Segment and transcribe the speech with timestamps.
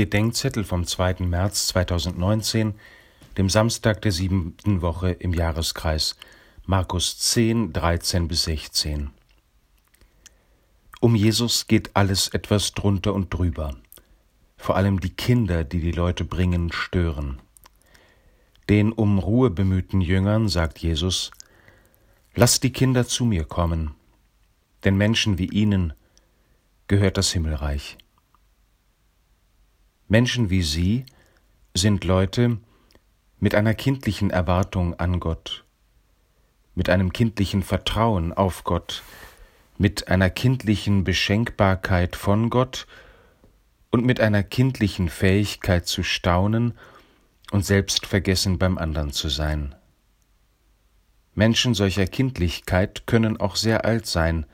[0.00, 1.26] Bedenkzettel vom 2.
[1.26, 2.72] März 2019,
[3.36, 6.16] dem Samstag der siebten Woche im Jahreskreis,
[6.64, 9.10] Markus 10, 13 bis 16.
[11.00, 13.76] Um Jesus geht alles etwas drunter und drüber.
[14.56, 17.38] Vor allem die Kinder, die die Leute bringen, stören.
[18.70, 21.30] Den um Ruhe bemühten Jüngern sagt Jesus,
[22.34, 23.90] Lasst die Kinder zu mir kommen,
[24.82, 25.92] denn Menschen wie ihnen
[26.88, 27.98] gehört das Himmelreich.
[30.10, 31.06] Menschen wie Sie
[31.72, 32.58] sind Leute
[33.38, 35.64] mit einer kindlichen Erwartung an Gott,
[36.74, 39.04] mit einem kindlichen Vertrauen auf Gott,
[39.78, 42.88] mit einer kindlichen Beschenkbarkeit von Gott
[43.92, 46.76] und mit einer kindlichen Fähigkeit zu staunen
[47.52, 49.76] und selbstvergessen beim anderen zu sein.
[51.36, 54.44] Menschen solcher Kindlichkeit können auch sehr alt sein,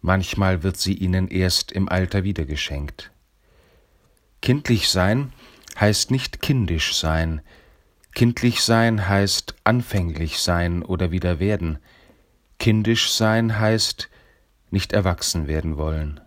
[0.00, 3.10] manchmal wird sie ihnen erst im Alter wiedergeschenkt.
[4.40, 5.32] Kindlich sein
[5.78, 7.40] heißt nicht kindisch sein.
[8.14, 11.78] Kindlich sein heißt anfänglich sein oder wieder werden.
[12.58, 14.08] Kindisch sein heißt
[14.70, 16.20] nicht erwachsen werden wollen.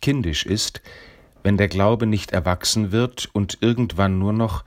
[0.00, 0.82] Kindisch ist,
[1.42, 4.64] wenn der Glaube nicht erwachsen wird und irgendwann nur noch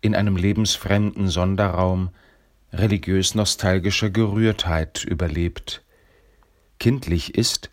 [0.00, 2.10] in einem lebensfremden Sonderraum
[2.72, 5.82] religiös-nostalgischer Gerührtheit überlebt.
[6.78, 7.70] Kindlich ist,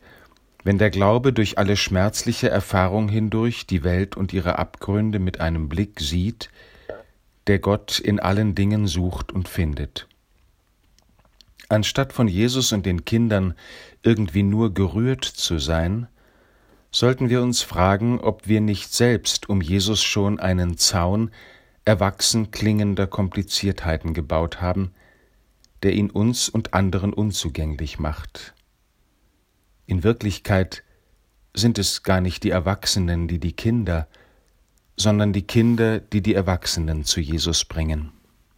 [0.63, 5.69] wenn der Glaube durch alle schmerzliche Erfahrung hindurch die Welt und ihre Abgründe mit einem
[5.69, 6.49] Blick sieht,
[7.47, 10.07] der Gott in allen Dingen sucht und findet.
[11.69, 13.53] Anstatt von Jesus und den Kindern
[14.03, 16.07] irgendwie nur gerührt zu sein,
[16.91, 21.31] sollten wir uns fragen, ob wir nicht selbst um Jesus schon einen Zaun
[21.85, 24.91] erwachsen klingender Kompliziertheiten gebaut haben,
[25.83, 28.53] der ihn uns und anderen unzugänglich macht.
[29.89, 30.83] In Wirklichkeit
[31.55, 34.07] sind es gar nicht die Erwachsenen, die die Kinder,
[34.95, 38.11] sondern die Kinder, die die Erwachsenen zu Jesus bringen.